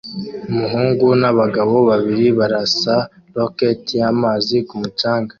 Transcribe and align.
Umuhungu 0.51 1.05
n'abagabo 1.21 1.75
babiri 1.89 2.25
barasa 2.37 2.95
roketi 3.35 3.93
y'amazi 4.01 4.55
ku 4.67 4.73
mucanga 4.81 5.29